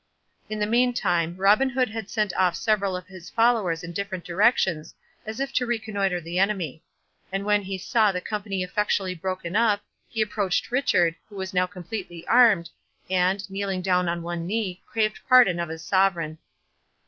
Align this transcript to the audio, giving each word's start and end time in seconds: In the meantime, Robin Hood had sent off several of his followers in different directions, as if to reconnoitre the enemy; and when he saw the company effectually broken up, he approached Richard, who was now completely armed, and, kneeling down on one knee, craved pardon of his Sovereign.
In 0.49 0.57
the 0.57 0.65
meantime, 0.65 1.35
Robin 1.37 1.69
Hood 1.69 1.89
had 1.89 2.09
sent 2.09 2.35
off 2.35 2.55
several 2.55 2.95
of 2.95 3.05
his 3.05 3.29
followers 3.29 3.83
in 3.83 3.91
different 3.93 4.23
directions, 4.25 4.95
as 5.27 5.39
if 5.39 5.53
to 5.53 5.65
reconnoitre 5.67 6.19
the 6.19 6.39
enemy; 6.39 6.81
and 7.31 7.45
when 7.45 7.61
he 7.61 7.77
saw 7.77 8.11
the 8.11 8.19
company 8.19 8.63
effectually 8.63 9.13
broken 9.13 9.55
up, 9.55 9.83
he 10.09 10.23
approached 10.23 10.71
Richard, 10.71 11.15
who 11.29 11.35
was 11.35 11.53
now 11.53 11.67
completely 11.67 12.25
armed, 12.27 12.71
and, 13.11 13.47
kneeling 13.47 13.83
down 13.83 14.09
on 14.09 14.23
one 14.23 14.47
knee, 14.47 14.81
craved 14.87 15.19
pardon 15.29 15.59
of 15.59 15.69
his 15.69 15.83
Sovereign. 15.83 16.39